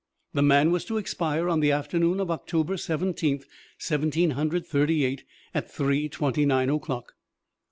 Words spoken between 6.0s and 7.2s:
twenty nine o'clock.